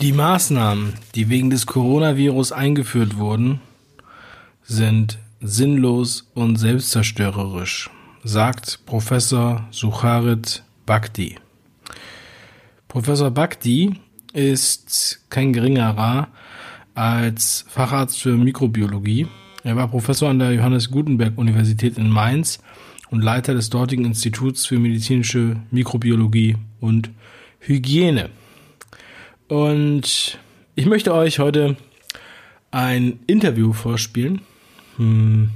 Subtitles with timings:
[0.00, 3.60] Die Maßnahmen, die wegen des Coronavirus eingeführt wurden,
[4.62, 7.90] sind sinnlos und selbstzerstörerisch,
[8.22, 11.34] sagt Professor Sucharit Bhakti.
[12.86, 13.94] Professor Bhakti
[14.32, 16.28] ist kein geringerer
[16.94, 19.26] als Facharzt für Mikrobiologie.
[19.64, 22.60] Er war Professor an der Johannes Gutenberg Universität in Mainz
[23.10, 27.10] und Leiter des dortigen Instituts für medizinische Mikrobiologie und
[27.58, 28.30] Hygiene.
[29.48, 30.38] Und
[30.74, 31.76] ich möchte euch heute
[32.70, 34.42] ein Interview vorspielen,
[34.96, 35.50] hm,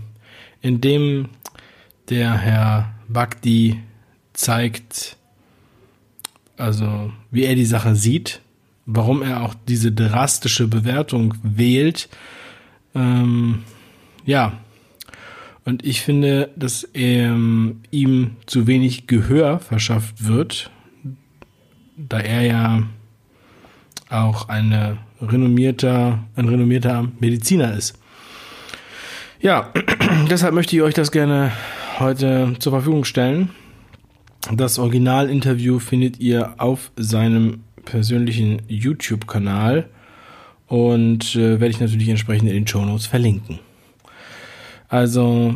[0.62, 1.28] in dem
[2.08, 3.80] der Herr Bhakti
[4.32, 5.16] zeigt,
[6.56, 8.40] also wie er die Sache sieht,
[8.86, 12.08] warum er auch diese drastische Bewertung wählt.
[12.94, 13.62] Ähm,
[14.24, 14.58] ja,
[15.66, 20.70] und ich finde, dass ähm, ihm zu wenig Gehör verschafft wird,
[21.96, 22.82] da er ja
[24.12, 27.98] auch eine renommierter, ein renommierter Mediziner ist.
[29.40, 29.72] Ja,
[30.30, 31.52] deshalb möchte ich euch das gerne
[31.98, 33.50] heute zur Verfügung stellen.
[34.52, 39.88] Das Originalinterview findet ihr auf seinem persönlichen YouTube-Kanal
[40.66, 43.58] und äh, werde ich natürlich entsprechend in den Show Notes verlinken.
[44.88, 45.54] Also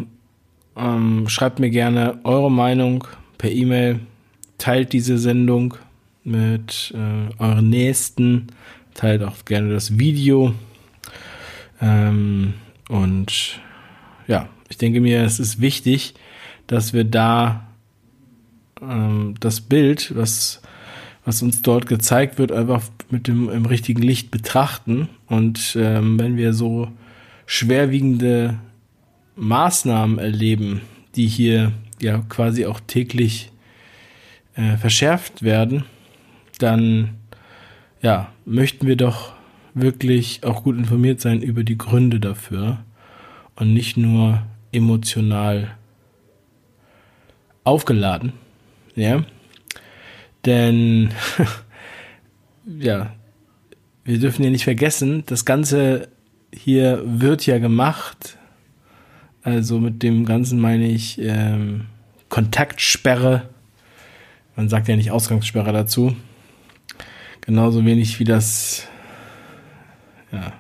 [0.77, 3.05] ähm, schreibt mir gerne eure Meinung
[3.39, 4.01] per E-Mail,
[4.59, 5.75] teilt diese Sendung
[6.27, 8.49] mit äh, euren Nächsten.
[8.95, 10.55] Teilt auch gerne das Video.
[11.81, 12.55] Ähm,
[12.89, 13.61] und
[14.27, 16.15] ja, ich denke mir, es ist wichtig,
[16.67, 17.69] dass wir da
[18.83, 20.61] ähm, das Bild, was,
[21.25, 25.09] was uns dort gezeigt wird, einfach mit dem im richtigen Licht betrachten.
[25.27, 26.91] Und ähm, wenn wir so
[27.47, 28.59] schwerwiegende
[29.37, 30.81] Maßnahmen erleben,
[31.15, 33.53] die hier ja quasi auch täglich
[34.55, 35.85] äh, verschärft werden,
[36.59, 37.17] dann
[38.01, 39.33] ja, möchten wir doch
[39.75, 42.79] wirklich auch gut informiert sein über die Gründe dafür
[43.57, 44.43] und nicht nur
[44.73, 45.77] emotional
[47.65, 48.33] aufgeladen,
[48.95, 49.25] ja?
[50.45, 51.11] Denn
[52.79, 53.13] ja,
[54.05, 56.09] wir dürfen ja nicht vergessen, das Ganze
[56.55, 58.39] hier wird ja gemacht.
[59.43, 61.87] Also mit dem Ganzen meine ich ähm,
[62.29, 63.49] Kontaktsperre.
[64.57, 66.17] Man sagt ja nicht Ausgangssperre dazu.
[67.47, 68.89] Genauso wenig wie das,
[70.33, 70.53] ja,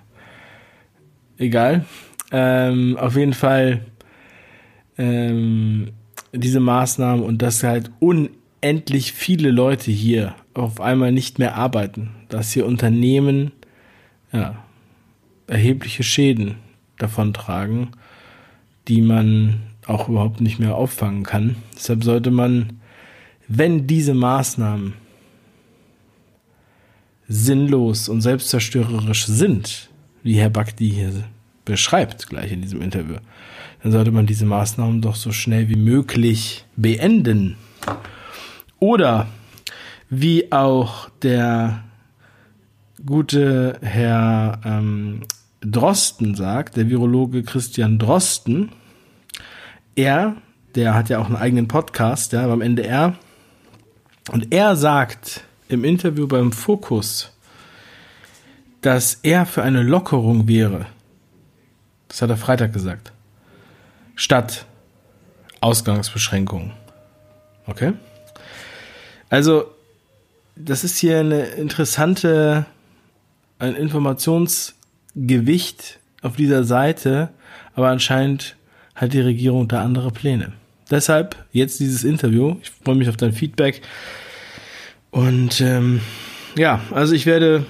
[1.36, 1.84] egal.
[2.30, 3.84] Ähm, auf jeden Fall
[4.96, 5.88] ähm,
[6.32, 12.52] diese Maßnahmen und dass halt unendlich viele Leute hier auf einmal nicht mehr arbeiten, dass
[12.52, 13.50] hier Unternehmen
[14.32, 14.54] ja,
[15.48, 16.54] erhebliche Schäden
[16.98, 17.90] davon tragen,
[18.86, 21.56] die man auch überhaupt nicht mehr auffangen kann.
[21.74, 22.80] Deshalb sollte man,
[23.48, 24.94] wenn diese Maßnahmen
[27.28, 29.90] sinnlos und selbstzerstörerisch sind,
[30.22, 31.24] wie Herr Bakti hier
[31.64, 33.16] beschreibt, gleich in diesem Interview,
[33.82, 37.56] dann sollte man diese Maßnahmen doch so schnell wie möglich beenden.
[38.78, 39.26] Oder
[40.08, 41.84] wie auch der
[43.04, 45.20] gute Herr ähm,
[45.60, 48.70] Drosten sagt, der Virologe Christian Drosten,
[49.94, 50.36] er,
[50.74, 53.14] der hat ja auch einen eigenen Podcast, ja, beim NDR,
[54.32, 57.32] und er sagt, im Interview beim Fokus,
[58.80, 60.86] dass er für eine Lockerung wäre.
[62.08, 63.12] Das hat er Freitag gesagt.
[64.14, 64.66] Statt
[65.60, 66.72] Ausgangsbeschränkungen.
[67.66, 67.92] Okay?
[69.28, 69.64] Also,
[70.54, 72.66] das ist hier eine interessante,
[73.58, 77.30] ein Informationsgewicht auf dieser Seite,
[77.74, 78.56] aber anscheinend
[78.94, 80.54] hat die Regierung da andere Pläne.
[80.90, 82.56] Deshalb jetzt dieses Interview.
[82.62, 83.82] Ich freue mich auf dein Feedback.
[85.16, 86.02] Und ähm,
[86.58, 87.64] ja, also ich werde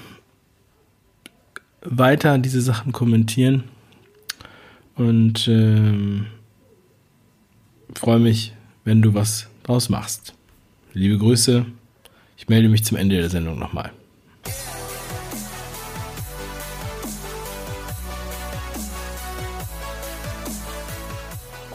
[1.81, 3.63] weiter diese Sachen kommentieren
[4.97, 6.27] und ähm,
[7.95, 8.53] freue mich,
[8.83, 10.35] wenn du was draus machst.
[10.93, 11.65] Liebe Grüße.
[12.37, 13.93] Ich melde mich zum Ende der Sendung nochmal.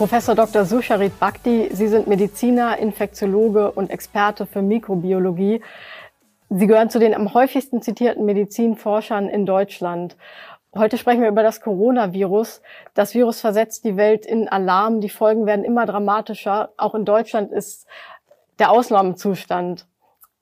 [0.01, 0.65] Professor Dr.
[0.65, 5.62] Susharit Bhakti, Sie sind Mediziner, Infektiologe und Experte für Mikrobiologie.
[6.50, 10.18] Sie gehören zu den am häufigsten zitierten Medizinforschern in Deutschland.
[10.75, 12.63] Heute sprechen wir über das Coronavirus.
[12.95, 15.01] Das Virus versetzt die Welt in Alarm.
[15.01, 16.71] Die Folgen werden immer dramatischer.
[16.77, 17.86] Auch in Deutschland ist
[18.57, 19.86] der Ausnahmezustand.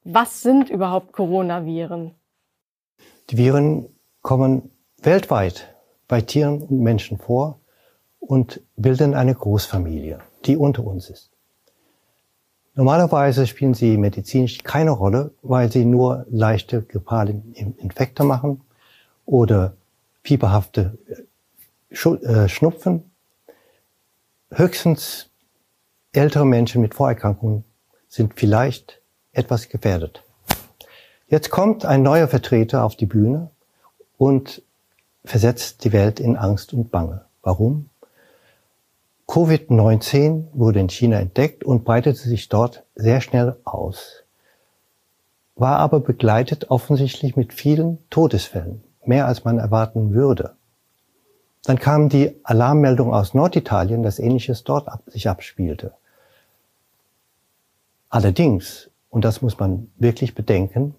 [0.05, 2.15] Was sind überhaupt Coronaviren?
[3.29, 3.89] Die Viren
[4.21, 4.71] kommen
[5.01, 5.75] weltweit
[6.07, 7.59] bei Tieren und Menschen vor
[8.19, 11.31] und bilden eine Großfamilie, die unter uns ist.
[12.75, 18.62] Normalerweise spielen sie medizinisch keine Rolle, weil sie nur leichte grippale Infekte machen
[19.25, 19.74] oder
[20.24, 20.98] fieberhafte
[21.89, 23.12] äh, Schnupfen.
[24.51, 25.30] Höchstens
[26.13, 27.63] ältere Menschen mit Vorerkrankungen
[28.07, 29.01] sind vielleicht
[29.31, 30.24] etwas gefährdet.
[31.27, 33.51] Jetzt kommt ein neuer Vertreter auf die Bühne
[34.18, 34.63] und
[35.25, 37.25] versetzt die Welt in Angst und Bange.
[37.42, 37.89] Warum?
[39.29, 44.23] Covid-19 wurde in China entdeckt und breitete sich dort sehr schnell aus,
[45.55, 50.55] war aber begleitet offensichtlich mit vielen Todesfällen, mehr als man erwarten würde.
[51.63, 55.93] Dann kam die Alarmmeldung aus Norditalien, dass ähnliches dort sich abspielte.
[58.09, 60.95] Allerdings, und das muss man wirklich bedenken,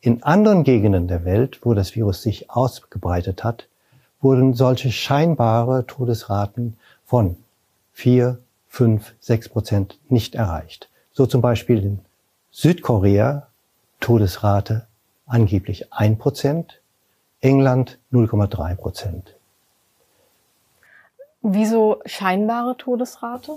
[0.00, 3.68] in anderen Gegenden der Welt, wo das Virus sich ausgebreitet hat,
[4.22, 7.36] wurden solche scheinbare Todesraten von
[7.94, 10.90] vier, fünf, sechs Prozent nicht erreicht.
[11.12, 12.00] So zum Beispiel in
[12.50, 13.46] Südkorea
[14.00, 14.86] Todesrate
[15.26, 16.82] angeblich ein Prozent,
[17.40, 19.36] England 0,3 Prozent.
[21.40, 23.52] Wieso scheinbare Todesrate?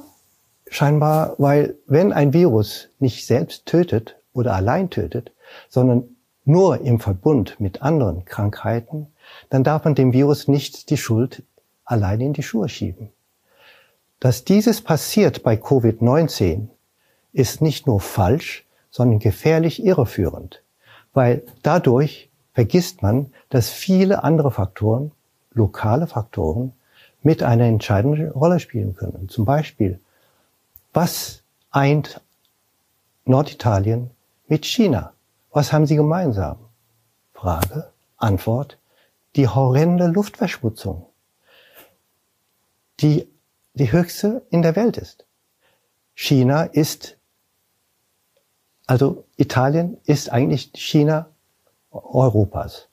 [0.69, 5.31] Scheinbar, weil wenn ein Virus nicht selbst tötet oder allein tötet,
[5.69, 9.07] sondern nur im Verbund mit anderen Krankheiten,
[9.49, 11.43] dann darf man dem Virus nicht die Schuld
[11.85, 13.09] allein in die Schuhe schieben.
[14.19, 16.69] Dass dieses passiert bei Covid-19
[17.33, 20.63] ist nicht nur falsch, sondern gefährlich irreführend,
[21.13, 25.11] weil dadurch vergisst man, dass viele andere Faktoren,
[25.53, 26.73] lokale Faktoren,
[27.21, 29.29] mit einer entscheidenden Rolle spielen können.
[29.29, 29.99] Zum Beispiel,
[30.93, 32.21] was eint
[33.25, 34.09] Norditalien
[34.47, 35.13] mit China?
[35.51, 36.57] Was haben sie gemeinsam?
[37.33, 38.79] Frage, Antwort,
[39.35, 41.05] die horrende Luftverschmutzung,
[42.99, 43.27] die
[43.77, 45.25] die höchste in der Welt ist.
[46.13, 47.17] China ist,
[48.85, 51.29] also Italien ist eigentlich China
[51.91, 52.87] Europas.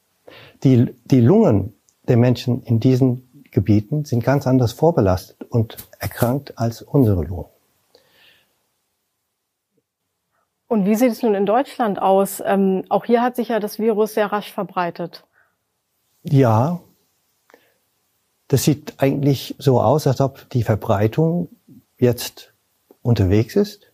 [0.63, 1.75] Die, die Lungen
[2.07, 7.47] der Menschen in diesen Gebieten sind ganz anders vorbelastet und erkrankt als unsere Lungen.
[10.67, 12.43] Und wie sieht es nun in Deutschland aus?
[12.45, 15.25] Ähm, auch hier hat sich ja das Virus sehr rasch verbreitet.
[16.25, 16.81] Ja,
[18.55, 21.49] das sieht eigentlich so aus, als ob die Verbreitung
[21.99, 22.53] jetzt
[23.03, 23.91] unterwegs ist.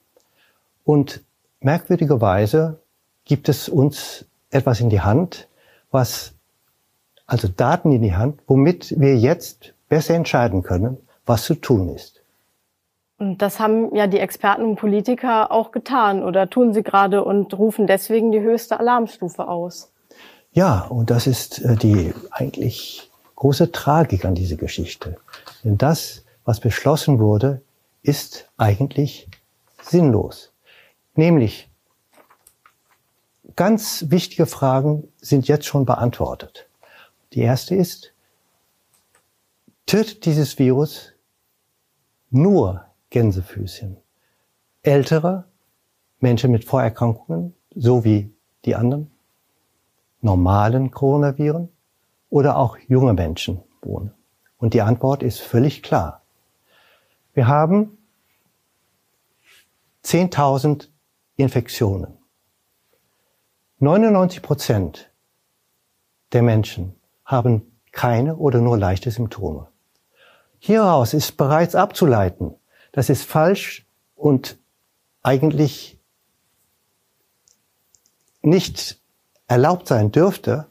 [0.84, 1.22] Und
[1.60, 2.78] merkwürdigerweise
[3.24, 5.48] gibt es uns etwas in die Hand,
[5.90, 6.34] was,
[7.26, 12.20] also Daten in die Hand, womit wir jetzt besser entscheiden können, was zu tun ist.
[13.16, 17.56] Und das haben ja die Experten und Politiker auch getan oder tun sie gerade und
[17.58, 19.90] rufen deswegen die höchste Alarmstufe aus.
[20.52, 23.09] Ja, und das ist äh, die eigentlich
[23.40, 25.16] große Tragik an diese Geschichte.
[25.64, 27.62] Denn das, was beschlossen wurde,
[28.02, 29.28] ist eigentlich
[29.82, 30.52] sinnlos.
[31.14, 31.70] Nämlich,
[33.56, 36.68] ganz wichtige Fragen sind jetzt schon beantwortet.
[37.32, 38.12] Die erste ist,
[39.86, 41.14] tötet dieses Virus
[42.28, 43.96] nur Gänsefüßchen?
[44.82, 45.44] Ältere
[46.18, 48.30] Menschen mit Vorerkrankungen, so wie
[48.66, 49.10] die anderen,
[50.20, 51.70] normalen Coronaviren
[52.30, 54.14] oder auch junge Menschen wohnen?
[54.56, 56.22] Und die Antwort ist völlig klar.
[57.34, 57.98] Wir haben
[60.04, 60.88] 10.000
[61.36, 62.16] Infektionen.
[63.78, 65.10] 99 Prozent
[66.32, 69.68] der Menschen haben keine oder nur leichte Symptome.
[70.58, 72.54] Hieraus ist bereits abzuleiten,
[72.92, 74.58] dass es falsch und
[75.22, 75.98] eigentlich
[78.42, 79.00] nicht
[79.46, 80.66] erlaubt sein dürfte,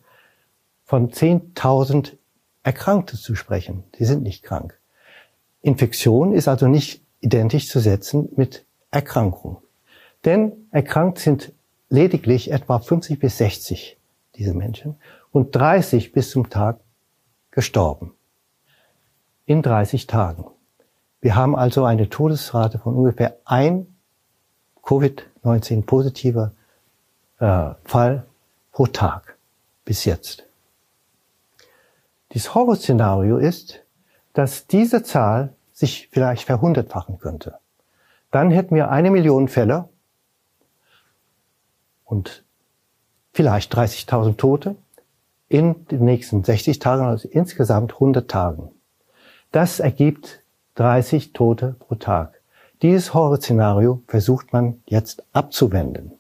[0.90, 2.18] von 10.000
[2.64, 3.84] Erkrankte zu sprechen.
[4.00, 4.80] Die sind nicht krank.
[5.62, 9.62] Infektion ist also nicht identisch zu setzen mit Erkrankung.
[10.26, 11.54] Denn erkrankt sind
[11.90, 14.00] lediglich etwa 50 bis 60
[14.34, 14.96] diese Menschen
[15.32, 16.80] und 30 bis zum Tag
[17.52, 18.16] gestorben.
[19.46, 20.46] In 30 Tagen.
[21.22, 23.86] Wir haben also eine Todesrate von ungefähr ein
[24.82, 26.54] Covid-19 positiver
[27.38, 28.26] äh, Fall
[28.72, 29.38] pro Tag
[29.86, 30.49] bis jetzt.
[32.30, 33.84] Das Horrorszenario ist,
[34.34, 37.58] dass diese Zahl sich vielleicht verhundertfachen könnte.
[38.32, 39.90] Dann hätten wir eine Million Fälle
[42.06, 42.44] und
[43.34, 44.76] vielleicht 30.000 Tote
[45.48, 48.70] in den nächsten 60 Tagen, also insgesamt 100 Tagen.
[49.52, 50.44] Das ergibt
[50.76, 52.42] 30 Tote pro Tag.
[52.84, 56.19] Dieses Horrorszenario versucht man jetzt abzuwenden.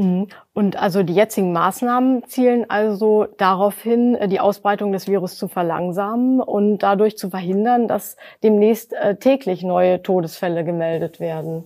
[0.00, 0.28] Mhm.
[0.54, 5.46] Und also die jetzigen Maßnahmen zielen also darauf hin, äh, die Ausbreitung des Virus zu
[5.46, 11.64] verlangsamen und dadurch zu verhindern, dass demnächst äh, täglich neue Todesfälle gemeldet werden.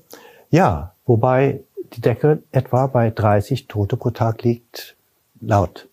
[0.50, 1.61] Ja, wobei
[1.93, 4.97] die Decke etwa bei 30 Tote pro Tag liegt,
[5.41, 5.88] laut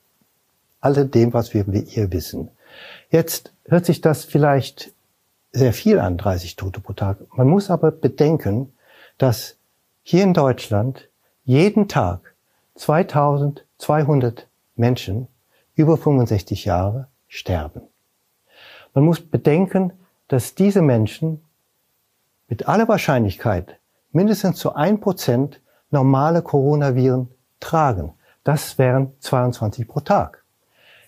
[0.79, 2.49] alledem, was wir hier wissen.
[3.11, 4.93] Jetzt hört sich das vielleicht
[5.51, 7.17] sehr viel an, 30 Tote pro Tag.
[7.37, 8.73] Man muss aber bedenken,
[9.19, 9.57] dass
[10.01, 11.07] hier in Deutschland
[11.43, 12.30] jeden Tag
[12.75, 15.27] 2200 Menschen
[15.75, 17.81] über 65 Jahre sterben.
[18.93, 19.93] Man muss bedenken,
[20.27, 21.43] dass diese Menschen
[22.47, 23.79] mit aller Wahrscheinlichkeit
[24.11, 28.13] mindestens zu ein Prozent normale Coronaviren tragen.
[28.43, 30.43] Das wären 22 pro Tag.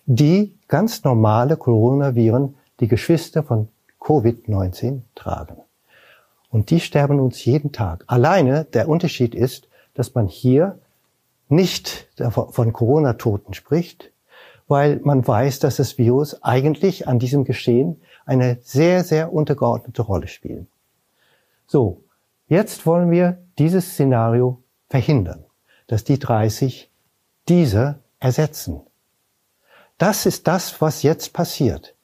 [0.05, 5.57] Die ganz normale Coronaviren, die Geschwister von Covid-19 tragen.
[6.49, 8.03] Und die sterben uns jeden Tag.
[8.07, 10.79] Alleine der Unterschied ist, dass man hier
[11.53, 14.11] nicht von Corona-Toten spricht,
[14.67, 20.27] weil man weiß, dass das Virus eigentlich an diesem Geschehen eine sehr, sehr untergeordnete Rolle
[20.27, 20.67] spielt.
[21.67, 22.03] So,
[22.47, 25.43] jetzt wollen wir dieses Szenario verhindern,
[25.87, 26.89] dass die 30
[27.49, 28.81] diese ersetzen.
[29.97, 31.95] Das ist das, was jetzt passiert.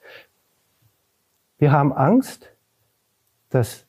[1.58, 2.50] Wir haben Angst,
[3.50, 3.86] dass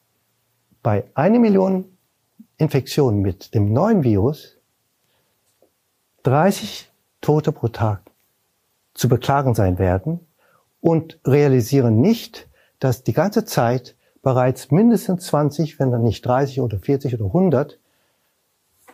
[0.82, 1.84] bei einer Million
[2.56, 4.59] Infektionen mit dem neuen Virus
[6.22, 8.02] 30 Tote pro Tag
[8.94, 10.20] zu beklagen sein werden
[10.80, 12.48] und realisieren nicht,
[12.78, 17.78] dass die ganze Zeit bereits mindestens 20, wenn dann nicht 30 oder 40 oder 100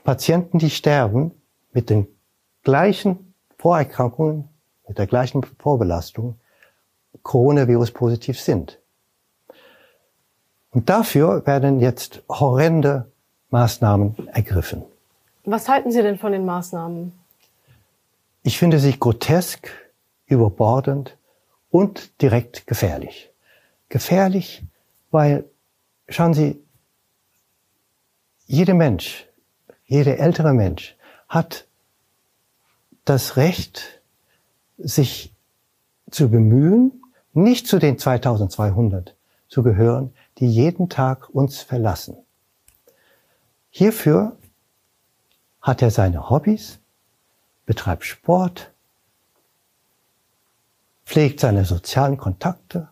[0.04, 1.32] Patienten, die sterben
[1.72, 2.06] mit den
[2.62, 4.48] gleichen Vorerkrankungen,
[4.86, 6.38] mit der gleichen Vorbelastung,
[7.22, 8.78] Coronavirus positiv sind.
[10.70, 13.10] Und dafür werden jetzt horrende
[13.50, 14.84] Maßnahmen ergriffen.
[15.48, 17.12] Was halten Sie denn von den Maßnahmen?
[18.42, 19.70] Ich finde sie grotesk,
[20.26, 21.16] überbordend
[21.70, 23.30] und direkt gefährlich.
[23.88, 24.64] Gefährlich,
[25.12, 25.44] weil,
[26.08, 26.60] schauen Sie,
[28.46, 29.28] jeder Mensch,
[29.84, 30.96] jeder ältere Mensch
[31.28, 31.66] hat
[33.04, 34.00] das Recht,
[34.78, 35.32] sich
[36.10, 39.14] zu bemühen, nicht zu den 2200
[39.48, 42.16] zu gehören, die jeden Tag uns verlassen.
[43.70, 44.36] Hierfür
[45.66, 46.78] hat er seine Hobbys,
[47.66, 48.70] betreibt Sport,
[51.04, 52.88] pflegt seine sozialen Kontakte,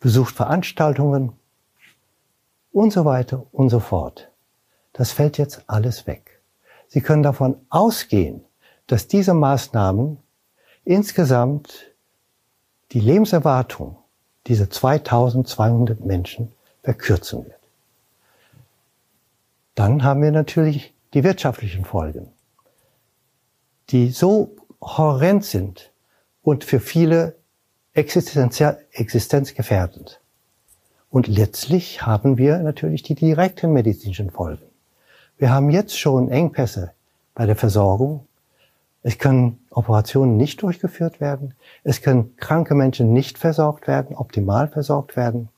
[0.00, 1.32] besucht Veranstaltungen
[2.72, 4.30] und so weiter und so fort.
[4.92, 6.42] Das fällt jetzt alles weg.
[6.88, 8.44] Sie können davon ausgehen,
[8.86, 10.18] dass diese Maßnahmen
[10.84, 11.86] insgesamt
[12.90, 13.96] die Lebenserwartung
[14.46, 17.61] dieser 2200 Menschen verkürzen wird.
[19.74, 22.32] Dann haben wir natürlich die wirtschaftlichen Folgen,
[23.90, 25.92] die so horrend sind
[26.42, 27.36] und für viele
[27.92, 30.20] existenzgefährdend.
[31.10, 34.64] Und letztlich haben wir natürlich die direkten medizinischen Folgen.
[35.36, 36.92] Wir haben jetzt schon Engpässe
[37.34, 38.26] bei der Versorgung.
[39.02, 41.54] Es können Operationen nicht durchgeführt werden.
[41.82, 45.48] Es können kranke Menschen nicht versorgt werden, optimal versorgt werden.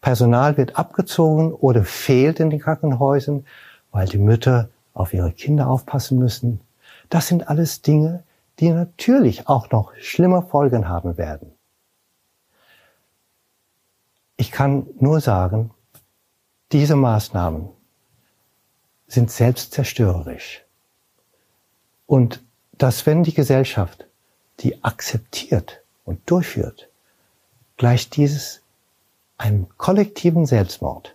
[0.00, 3.44] Personal wird abgezogen oder fehlt in den Krankenhäusern,
[3.90, 6.60] weil die Mütter auf ihre Kinder aufpassen müssen.
[7.08, 8.22] Das sind alles Dinge,
[8.58, 11.52] die natürlich auch noch schlimme Folgen haben werden.
[14.36, 15.70] Ich kann nur sagen,
[16.72, 17.68] diese Maßnahmen
[19.06, 20.64] sind selbstzerstörerisch.
[22.06, 24.06] Und dass wenn die Gesellschaft
[24.60, 26.88] die akzeptiert und durchführt,
[27.76, 28.62] gleicht dieses
[29.38, 31.14] einem kollektiven Selbstmord.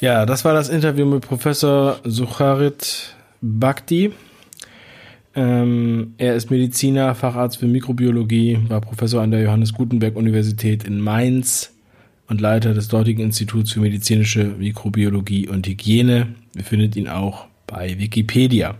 [0.00, 4.12] Ja, das war das Interview mit Professor Sucharit Bhakti.
[5.34, 11.00] Ähm, er ist Mediziner, Facharzt für Mikrobiologie, war Professor an der Johannes Gutenberg Universität in
[11.00, 11.72] Mainz
[12.28, 16.34] und Leiter des dortigen Instituts für medizinische Mikrobiologie und Hygiene.
[16.54, 18.76] Ihr findet ihn auch bei Wikipedia.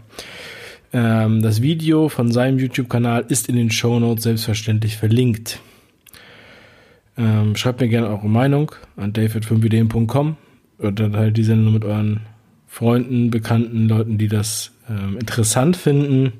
[0.92, 5.60] Ähm, das Video von seinem YouTube-Kanal ist in den Show Notes selbstverständlich verlinkt.
[7.16, 10.36] Ähm, schreibt mir gerne eure Meinung an david5ideen.com
[10.78, 12.20] oder halt die Sendung mit euren
[12.66, 16.32] Freunden, Bekannten, Leuten, die das ähm, interessant finden.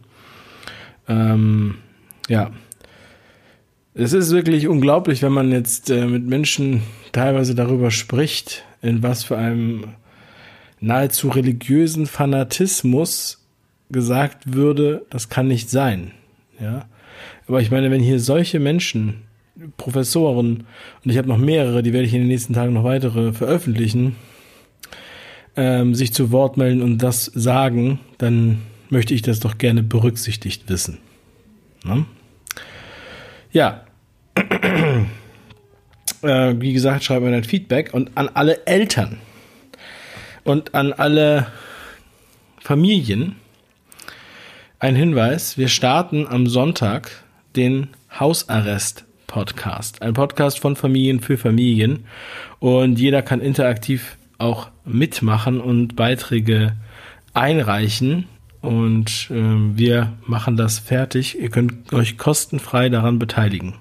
[1.08, 1.76] Ähm,
[2.28, 2.50] ja,
[3.94, 9.24] es ist wirklich unglaublich, wenn man jetzt äh, mit Menschen teilweise darüber spricht, in was
[9.24, 9.94] für einem
[10.80, 13.37] nahezu religiösen Fanatismus
[13.90, 16.12] gesagt würde, das kann nicht sein.
[16.60, 16.86] Ja.
[17.46, 19.22] Aber ich meine, wenn hier solche Menschen
[19.76, 20.66] Professoren,
[21.04, 24.14] und ich habe noch mehrere, die werde ich in den nächsten Tagen noch weitere veröffentlichen,
[25.56, 30.68] ähm, sich zu Wort melden und das sagen, dann möchte ich das doch gerne berücksichtigt
[30.68, 30.98] wissen.
[31.84, 32.06] Ne?
[33.50, 33.84] Ja.
[36.22, 39.18] äh, wie gesagt, schreibt mir ein Feedback und an alle Eltern
[40.44, 41.48] und an alle
[42.60, 43.34] Familien
[44.80, 45.58] ein Hinweis.
[45.58, 47.10] Wir starten am Sonntag
[47.56, 50.02] den Hausarrest Podcast.
[50.02, 52.04] Ein Podcast von Familien für Familien.
[52.60, 56.76] Und jeder kann interaktiv auch mitmachen und Beiträge
[57.34, 58.26] einreichen.
[58.60, 61.40] Und äh, wir machen das fertig.
[61.40, 63.74] Ihr könnt euch kostenfrei daran beteiligen.